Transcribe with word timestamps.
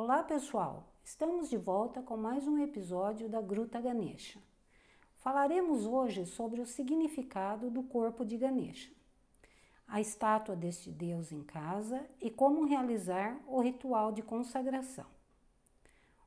Olá 0.00 0.22
pessoal, 0.22 0.86
estamos 1.02 1.50
de 1.50 1.56
volta 1.56 2.00
com 2.00 2.16
mais 2.16 2.46
um 2.46 2.56
episódio 2.58 3.28
da 3.28 3.40
Gruta 3.40 3.80
Ganesha. 3.80 4.40
Falaremos 5.16 5.86
hoje 5.86 6.24
sobre 6.24 6.60
o 6.60 6.66
significado 6.66 7.68
do 7.68 7.82
corpo 7.82 8.24
de 8.24 8.36
Ganesha, 8.36 8.92
a 9.88 10.00
estátua 10.00 10.54
deste 10.54 10.88
deus 10.88 11.32
em 11.32 11.42
casa 11.42 12.08
e 12.20 12.30
como 12.30 12.64
realizar 12.64 13.40
o 13.48 13.60
ritual 13.60 14.12
de 14.12 14.22
consagração. 14.22 15.06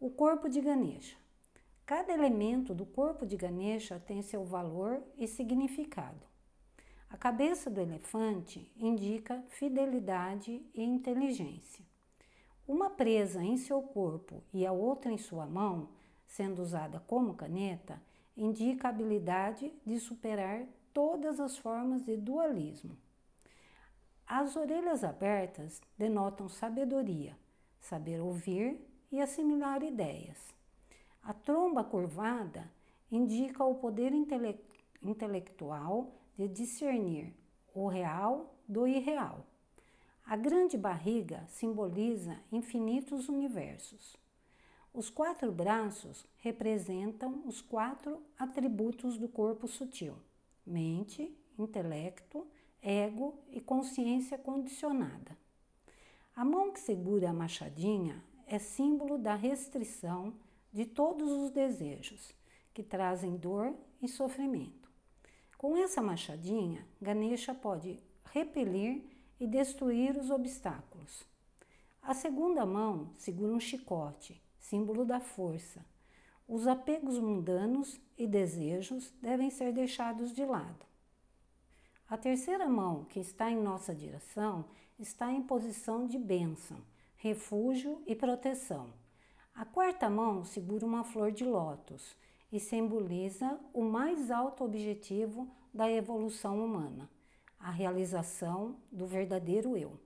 O 0.00 0.10
corpo 0.10 0.48
de 0.48 0.60
Ganesha. 0.60 1.16
Cada 1.86 2.12
elemento 2.12 2.74
do 2.74 2.84
corpo 2.84 3.24
de 3.24 3.36
Ganesha 3.36 4.02
tem 4.04 4.22
seu 4.22 4.44
valor 4.44 5.00
e 5.16 5.28
significado. 5.28 6.26
A 7.08 7.16
cabeça 7.16 7.70
do 7.70 7.80
elefante 7.80 8.72
indica 8.76 9.40
fidelidade 9.50 10.60
e 10.74 10.82
inteligência. 10.82 11.91
Uma 12.66 12.90
presa 12.90 13.42
em 13.42 13.56
seu 13.56 13.82
corpo 13.82 14.42
e 14.52 14.64
a 14.64 14.72
outra 14.72 15.10
em 15.10 15.18
sua 15.18 15.46
mão, 15.46 15.88
sendo 16.26 16.62
usada 16.62 17.00
como 17.00 17.34
caneta, 17.34 18.00
indica 18.36 18.88
a 18.88 18.90
habilidade 18.90 19.72
de 19.84 19.98
superar 19.98 20.64
todas 20.92 21.40
as 21.40 21.58
formas 21.58 22.04
de 22.04 22.16
dualismo. 22.16 22.96
As 24.26 24.56
orelhas 24.56 25.02
abertas 25.02 25.80
denotam 25.98 26.48
sabedoria, 26.48 27.36
saber 27.80 28.20
ouvir 28.20 28.80
e 29.10 29.20
assimilar 29.20 29.82
ideias. 29.82 30.54
A 31.22 31.34
tromba 31.34 31.84
curvada 31.84 32.70
indica 33.10 33.64
o 33.64 33.74
poder 33.74 34.12
intele 34.12 34.58
intelectual 35.02 36.14
de 36.36 36.48
discernir 36.48 37.34
o 37.74 37.88
real 37.88 38.54
do 38.66 38.86
irreal. 38.86 39.44
A 40.24 40.36
grande 40.36 40.78
barriga 40.78 41.44
simboliza 41.48 42.38
infinitos 42.50 43.28
universos. 43.28 44.16
Os 44.94 45.10
quatro 45.10 45.50
braços 45.50 46.26
representam 46.38 47.42
os 47.46 47.60
quatro 47.60 48.22
atributos 48.38 49.18
do 49.18 49.28
corpo 49.28 49.66
sutil: 49.66 50.14
mente, 50.66 51.36
intelecto, 51.58 52.46
ego 52.80 53.34
e 53.50 53.60
consciência 53.60 54.38
condicionada. 54.38 55.36
A 56.34 56.44
mão 56.44 56.72
que 56.72 56.80
segura 56.80 57.30
a 57.30 57.34
machadinha 57.34 58.22
é 58.46 58.58
símbolo 58.58 59.18
da 59.18 59.34
restrição 59.34 60.34
de 60.72 60.86
todos 60.86 61.30
os 61.30 61.50
desejos 61.50 62.34
que 62.72 62.82
trazem 62.82 63.36
dor 63.36 63.74
e 64.00 64.08
sofrimento. 64.08 64.90
Com 65.58 65.76
essa 65.76 66.02
machadinha, 66.02 66.86
Ganesha 67.00 67.54
pode 67.54 68.00
repelir 68.32 69.04
e 69.42 69.46
destruir 69.48 70.16
os 70.16 70.30
obstáculos. 70.30 71.24
A 72.00 72.14
segunda 72.14 72.64
mão 72.64 73.10
segura 73.16 73.52
um 73.52 73.58
chicote, 73.58 74.40
símbolo 74.56 75.04
da 75.04 75.18
força. 75.18 75.84
Os 76.46 76.68
apegos 76.68 77.18
mundanos 77.18 78.00
e 78.16 78.24
desejos 78.24 79.12
devem 79.20 79.50
ser 79.50 79.72
deixados 79.72 80.32
de 80.32 80.44
lado. 80.44 80.86
A 82.08 82.16
terceira 82.16 82.68
mão, 82.68 83.04
que 83.06 83.18
está 83.18 83.50
em 83.50 83.60
nossa 83.60 83.92
direção, 83.92 84.64
está 84.96 85.32
em 85.32 85.42
posição 85.42 86.06
de 86.06 86.20
bênção, 86.20 86.78
refúgio 87.16 88.00
e 88.06 88.14
proteção. 88.14 88.90
A 89.52 89.64
quarta 89.64 90.08
mão 90.08 90.44
segura 90.44 90.86
uma 90.86 91.02
flor 91.02 91.32
de 91.32 91.44
lótus 91.44 92.16
e 92.52 92.60
simboliza 92.60 93.58
o 93.74 93.82
mais 93.82 94.30
alto 94.30 94.62
objetivo 94.62 95.50
da 95.74 95.90
evolução 95.90 96.64
humana, 96.64 97.10
a 97.62 97.70
realização 97.70 98.76
do 98.90 99.06
verdadeiro 99.06 99.76
eu. 99.76 99.98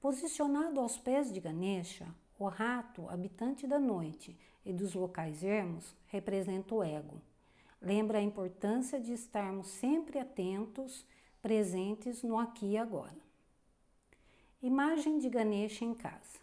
Posicionado 0.00 0.80
aos 0.80 0.96
pés 0.96 1.30
de 1.30 1.38
Ganesha, 1.38 2.08
o 2.38 2.48
rato, 2.48 3.06
habitante 3.10 3.66
da 3.66 3.78
noite 3.78 4.34
e 4.64 4.72
dos 4.72 4.94
locais 4.94 5.44
ermos, 5.44 5.94
representa 6.06 6.74
o 6.74 6.82
ego. 6.82 7.20
Lembra 7.82 8.18
a 8.18 8.22
importância 8.22 8.98
de 8.98 9.12
estarmos 9.12 9.68
sempre 9.68 10.18
atentos, 10.18 11.04
presentes 11.42 12.22
no 12.22 12.38
aqui 12.38 12.72
e 12.72 12.78
agora. 12.78 13.20
Imagem 14.62 15.18
de 15.18 15.28
Ganesha 15.28 15.84
em 15.84 15.94
casa. 15.94 16.40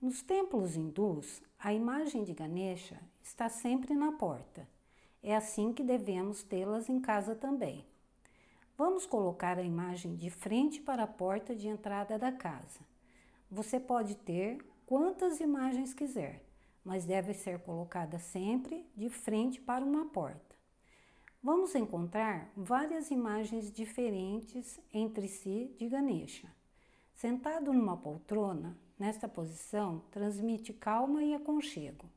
Nos 0.00 0.22
templos 0.22 0.76
hindus, 0.76 1.40
a 1.58 1.72
imagem 1.72 2.24
de 2.24 2.34
Ganesha 2.34 3.00
está 3.22 3.48
sempre 3.48 3.94
na 3.94 4.12
porta. 4.12 4.68
É 5.22 5.34
assim 5.34 5.72
que 5.72 5.82
devemos 5.82 6.42
tê-las 6.42 6.88
em 6.88 7.00
casa 7.00 7.34
também. 7.34 7.84
Vamos 8.78 9.06
colocar 9.06 9.58
a 9.58 9.62
imagem 9.62 10.16
de 10.16 10.28
frente 10.28 10.82
para 10.82 11.04
a 11.04 11.06
porta 11.06 11.56
de 11.56 11.66
entrada 11.66 12.18
da 12.18 12.30
casa. 12.30 12.80
Você 13.50 13.80
pode 13.80 14.14
ter 14.16 14.58
quantas 14.84 15.40
imagens 15.40 15.94
quiser, 15.94 16.44
mas 16.84 17.06
deve 17.06 17.32
ser 17.32 17.60
colocada 17.60 18.18
sempre 18.18 18.86
de 18.94 19.08
frente 19.08 19.58
para 19.58 19.82
uma 19.82 20.04
porta. 20.10 20.54
Vamos 21.42 21.74
encontrar 21.74 22.52
várias 22.54 23.10
imagens 23.10 23.72
diferentes 23.72 24.78
entre 24.92 25.26
si 25.26 25.74
de 25.78 25.88
Ganesha. 25.88 26.54
Sentado 27.14 27.72
numa 27.72 27.96
poltrona, 27.96 28.76
nesta 28.98 29.26
posição, 29.26 30.02
transmite 30.10 30.74
calma 30.74 31.22
e 31.24 31.34
aconchego. 31.34 32.10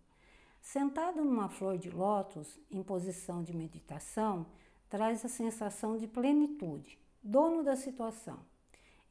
Sentado 0.59 1.23
numa 1.23 1.47
flor 1.47 1.77
de 1.77 1.89
lótus, 1.89 2.59
em 2.69 2.83
posição 2.83 3.41
de 3.41 3.55
meditação, 3.55 4.45
traz 4.89 5.23
a 5.23 5.29
sensação 5.29 5.97
de 5.97 6.07
plenitude, 6.07 6.99
dono 7.21 7.63
da 7.63 7.75
situação. 7.75 8.39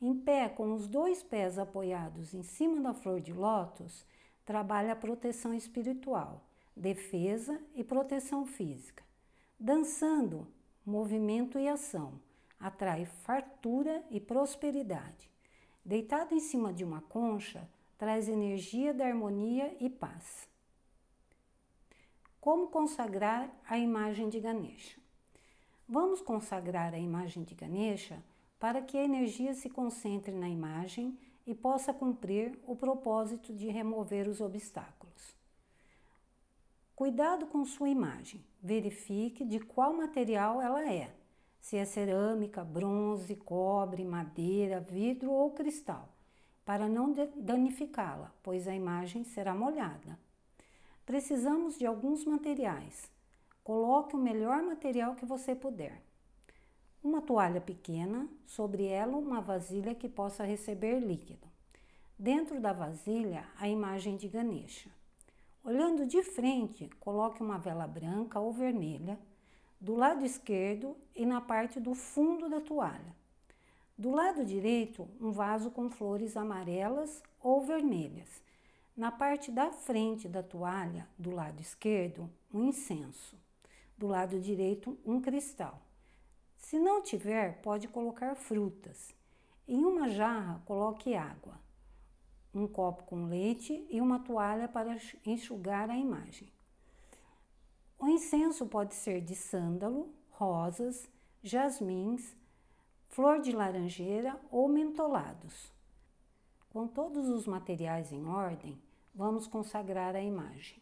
Em 0.00 0.14
pé, 0.14 0.48
com 0.48 0.74
os 0.74 0.86
dois 0.86 1.22
pés 1.22 1.58
apoiados 1.58 2.34
em 2.34 2.42
cima 2.42 2.80
da 2.80 2.92
flor 2.92 3.20
de 3.20 3.32
lótus, 3.32 4.04
trabalha 4.44 4.92
a 4.92 4.96
proteção 4.96 5.54
espiritual, 5.54 6.44
defesa 6.76 7.60
e 7.74 7.84
proteção 7.84 8.44
física. 8.44 9.04
Dançando, 9.58 10.46
movimento 10.84 11.58
e 11.58 11.68
ação, 11.68 12.20
atrai 12.58 13.04
fartura 13.04 14.04
e 14.10 14.20
prosperidade. 14.20 15.30
Deitado 15.84 16.34
em 16.34 16.40
cima 16.40 16.72
de 16.72 16.84
uma 16.84 17.00
concha, 17.02 17.68
traz 17.96 18.28
energia 18.28 18.94
da 18.94 19.06
harmonia 19.06 19.76
e 19.80 19.90
paz. 19.90 20.48
Como 22.40 22.68
consagrar 22.68 23.50
a 23.68 23.78
imagem 23.78 24.28
de 24.28 24.38
Ganesha? 24.38 25.07
Vamos 25.88 26.20
consagrar 26.20 26.92
a 26.92 26.98
imagem 26.98 27.42
de 27.42 27.54
Ganesha 27.54 28.22
para 28.58 28.82
que 28.82 28.98
a 28.98 29.04
energia 29.04 29.54
se 29.54 29.70
concentre 29.70 30.32
na 30.32 30.48
imagem 30.48 31.18
e 31.46 31.54
possa 31.54 31.94
cumprir 31.94 32.58
o 32.66 32.76
propósito 32.76 33.54
de 33.54 33.68
remover 33.68 34.28
os 34.28 34.40
obstáculos. 34.40 35.34
Cuidado 36.94 37.46
com 37.46 37.64
sua 37.64 37.88
imagem. 37.88 38.44
Verifique 38.62 39.44
de 39.44 39.60
qual 39.60 39.94
material 39.94 40.60
ela 40.60 40.86
é 40.92 41.14
se 41.60 41.76
é 41.76 41.84
cerâmica, 41.84 42.64
bronze, 42.64 43.34
cobre, 43.34 44.04
madeira, 44.04 44.80
vidro 44.80 45.30
ou 45.30 45.50
cristal, 45.50 46.08
para 46.64 46.88
não 46.88 47.12
danificá-la, 47.36 48.32
pois 48.42 48.68
a 48.68 48.74
imagem 48.74 49.24
será 49.24 49.54
molhada. 49.54 50.18
Precisamos 51.04 51.78
de 51.78 51.86
alguns 51.86 52.24
materiais. 52.24 53.10
Coloque 53.68 54.16
o 54.16 54.18
melhor 54.18 54.62
material 54.62 55.14
que 55.14 55.26
você 55.26 55.54
puder. 55.54 56.02
Uma 57.04 57.20
toalha 57.20 57.60
pequena, 57.60 58.26
sobre 58.46 58.86
ela 58.86 59.18
uma 59.18 59.42
vasilha 59.42 59.94
que 59.94 60.08
possa 60.08 60.42
receber 60.42 60.98
líquido. 61.00 61.46
Dentro 62.18 62.62
da 62.62 62.72
vasilha, 62.72 63.46
a 63.58 63.68
imagem 63.68 64.16
de 64.16 64.26
Ganesha. 64.26 64.88
Olhando 65.62 66.06
de 66.06 66.22
frente, 66.22 66.88
coloque 66.98 67.42
uma 67.42 67.58
vela 67.58 67.86
branca 67.86 68.40
ou 68.40 68.54
vermelha 68.54 69.20
do 69.78 69.94
lado 69.94 70.24
esquerdo 70.24 70.96
e 71.14 71.26
na 71.26 71.42
parte 71.42 71.78
do 71.78 71.94
fundo 71.94 72.48
da 72.48 72.62
toalha. 72.62 73.14
Do 73.98 74.10
lado 74.10 74.46
direito, 74.46 75.06
um 75.20 75.30
vaso 75.30 75.70
com 75.70 75.90
flores 75.90 76.38
amarelas 76.38 77.22
ou 77.38 77.60
vermelhas. 77.60 78.42
Na 78.96 79.12
parte 79.12 79.52
da 79.52 79.70
frente 79.70 80.26
da 80.26 80.42
toalha, 80.42 81.06
do 81.18 81.30
lado 81.30 81.60
esquerdo, 81.60 82.30
um 82.50 82.64
incenso. 82.64 83.36
Do 83.98 84.06
lado 84.06 84.40
direito, 84.40 84.96
um 85.04 85.20
cristal. 85.20 85.82
Se 86.56 86.78
não 86.78 87.02
tiver, 87.02 87.60
pode 87.60 87.88
colocar 87.88 88.36
frutas. 88.36 89.12
Em 89.66 89.84
uma 89.84 90.08
jarra, 90.08 90.62
coloque 90.64 91.14
água, 91.14 91.60
um 92.54 92.66
copo 92.66 93.02
com 93.02 93.26
leite 93.26 93.84
e 93.90 94.00
uma 94.00 94.20
toalha 94.20 94.68
para 94.68 94.96
enxugar 95.26 95.90
a 95.90 95.96
imagem. 95.96 96.48
O 97.98 98.06
incenso 98.06 98.66
pode 98.66 98.94
ser 98.94 99.20
de 99.20 99.34
sândalo, 99.34 100.14
rosas, 100.30 101.10
jasmins, 101.42 102.36
flor 103.08 103.40
de 103.40 103.50
laranjeira 103.50 104.40
ou 104.50 104.68
mentolados. 104.68 105.72
Com 106.70 106.86
todos 106.86 107.28
os 107.28 107.46
materiais 107.46 108.12
em 108.12 108.24
ordem, 108.26 108.80
vamos 109.12 109.48
consagrar 109.48 110.14
a 110.14 110.22
imagem. 110.22 110.80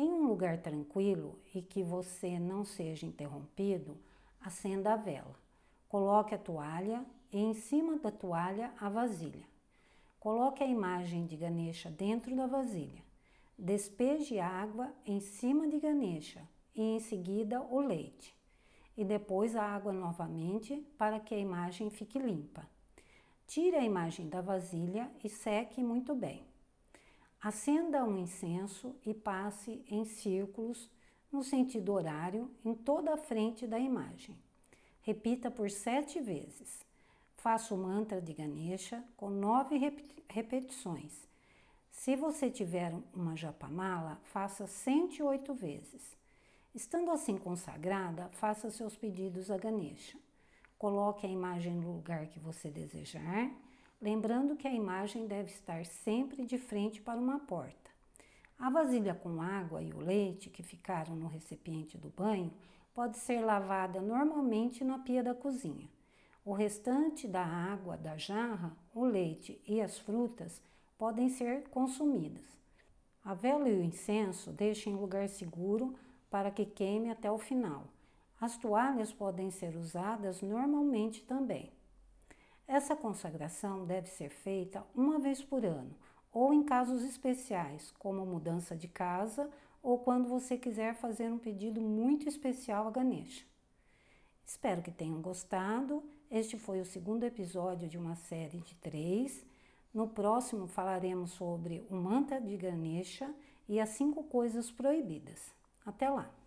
Em 0.00 0.12
um 0.12 0.28
lugar 0.28 0.58
tranquilo 0.58 1.40
e 1.52 1.60
que 1.60 1.82
você 1.82 2.38
não 2.38 2.64
seja 2.64 3.04
interrompido, 3.04 3.98
acenda 4.40 4.92
a 4.92 4.96
vela. 4.96 5.34
Coloque 5.88 6.32
a 6.32 6.38
toalha 6.38 7.04
e 7.32 7.40
em 7.40 7.52
cima 7.52 7.98
da 7.98 8.12
toalha 8.12 8.72
a 8.78 8.88
vasilha. 8.88 9.44
Coloque 10.20 10.62
a 10.62 10.66
imagem 10.68 11.26
de 11.26 11.36
Ganesha 11.36 11.90
dentro 11.90 12.36
da 12.36 12.46
vasilha. 12.46 13.02
Despeje 13.58 14.38
água 14.38 14.94
em 15.04 15.18
cima 15.18 15.66
de 15.66 15.80
Ganesha 15.80 16.48
e 16.76 16.80
em 16.80 17.00
seguida 17.00 17.60
o 17.60 17.80
leite. 17.80 18.32
E 18.96 19.04
depois 19.04 19.56
a 19.56 19.64
água 19.64 19.92
novamente 19.92 20.76
para 20.96 21.18
que 21.18 21.34
a 21.34 21.38
imagem 21.38 21.90
fique 21.90 22.20
limpa. 22.20 22.64
Tire 23.48 23.74
a 23.74 23.84
imagem 23.84 24.28
da 24.28 24.40
vasilha 24.40 25.10
e 25.24 25.28
seque 25.28 25.82
muito 25.82 26.14
bem. 26.14 26.46
Acenda 27.40 28.04
um 28.04 28.18
incenso 28.18 28.96
e 29.06 29.14
passe 29.14 29.84
em 29.88 30.04
círculos 30.04 30.90
no 31.30 31.44
sentido 31.44 31.92
horário 31.92 32.50
em 32.64 32.74
toda 32.74 33.14
a 33.14 33.16
frente 33.16 33.66
da 33.66 33.78
imagem. 33.78 34.36
Repita 35.02 35.50
por 35.50 35.70
sete 35.70 36.20
vezes. 36.20 36.80
Faça 37.36 37.74
o 37.74 37.78
mantra 37.78 38.20
de 38.20 38.32
Ganesha 38.32 39.04
com 39.16 39.30
nove 39.30 39.78
repetições. 40.28 41.28
Se 41.90 42.16
você 42.16 42.50
tiver 42.50 42.92
uma 43.14 43.36
japamala, 43.36 44.20
faça 44.24 44.66
108 44.66 45.54
vezes. 45.54 46.16
Estando 46.74 47.10
assim 47.10 47.36
consagrada, 47.36 48.28
faça 48.32 48.70
seus 48.70 48.96
pedidos 48.96 49.50
a 49.50 49.56
Ganesha. 49.56 50.18
Coloque 50.78 51.26
a 51.26 51.30
imagem 51.30 51.74
no 51.74 51.92
lugar 51.92 52.26
que 52.26 52.38
você 52.38 52.70
desejar, 52.70 53.50
lembrando 54.00 54.56
que 54.56 54.68
a 54.68 54.72
imagem 54.72 55.26
deve 55.26 55.50
estar 55.50 55.84
sempre 55.84 56.44
de 56.44 56.56
frente 56.56 57.00
para 57.00 57.18
uma 57.18 57.40
porta. 57.40 57.90
A 58.58 58.70
vasilha 58.70 59.14
com 59.14 59.40
água 59.40 59.82
e 59.82 59.92
o 59.92 60.00
leite 60.00 60.50
que 60.50 60.62
ficaram 60.62 61.14
no 61.14 61.28
recipiente 61.28 61.96
do 61.96 62.08
banho 62.08 62.52
pode 62.94 63.18
ser 63.18 63.40
lavada 63.40 64.00
normalmente 64.00 64.82
na 64.82 64.98
pia 64.98 65.22
da 65.22 65.34
cozinha. 65.34 65.88
O 66.44 66.52
restante 66.52 67.28
da 67.28 67.44
água 67.44 67.96
da 67.96 68.16
jarra, 68.16 68.76
o 68.94 69.04
leite 69.04 69.60
e 69.66 69.80
as 69.80 69.98
frutas 69.98 70.60
podem 70.96 71.28
ser 71.28 71.68
consumidas. 71.68 72.58
A 73.24 73.34
vela 73.34 73.68
e 73.68 73.78
o 73.78 73.82
incenso 73.82 74.50
deixem 74.50 74.94
em 74.94 74.96
lugar 74.96 75.28
seguro 75.28 75.94
para 76.30 76.50
que 76.50 76.64
queime 76.64 77.10
até 77.10 77.30
o 77.30 77.38
final. 77.38 77.84
As 78.40 78.56
toalhas 78.56 79.12
podem 79.12 79.50
ser 79.50 79.76
usadas 79.76 80.42
normalmente 80.42 81.22
também. 81.24 81.77
Essa 82.68 82.94
consagração 82.94 83.86
deve 83.86 84.08
ser 84.08 84.28
feita 84.28 84.84
uma 84.94 85.18
vez 85.18 85.42
por 85.42 85.64
ano 85.64 85.96
ou 86.30 86.52
em 86.52 86.62
casos 86.62 87.02
especiais, 87.02 87.90
como 87.98 88.26
mudança 88.26 88.76
de 88.76 88.86
casa 88.86 89.50
ou 89.82 89.98
quando 89.98 90.28
você 90.28 90.58
quiser 90.58 90.94
fazer 90.94 91.32
um 91.32 91.38
pedido 91.38 91.80
muito 91.80 92.28
especial 92.28 92.86
a 92.86 92.90
Ganesha. 92.90 93.42
Espero 94.44 94.82
que 94.82 94.90
tenham 94.90 95.22
gostado. 95.22 96.02
Este 96.30 96.58
foi 96.58 96.78
o 96.80 96.84
segundo 96.84 97.24
episódio 97.24 97.88
de 97.88 97.96
uma 97.96 98.14
série 98.14 98.58
de 98.58 98.74
três. 98.74 99.42
No 99.94 100.06
próximo 100.06 100.66
falaremos 100.66 101.30
sobre 101.30 101.86
o 101.88 101.94
mantra 101.94 102.38
de 102.38 102.54
Ganesha 102.54 103.34
e 103.66 103.80
as 103.80 103.88
cinco 103.90 104.22
coisas 104.24 104.70
proibidas. 104.70 105.54
Até 105.86 106.10
lá! 106.10 106.37